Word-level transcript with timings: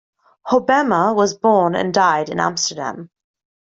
Hobbema 0.47 1.15
was 1.15 1.35
born 1.37 1.75
and 1.75 1.93
died 1.93 2.29
in 2.29 2.39
Amsterdam. 2.39 3.11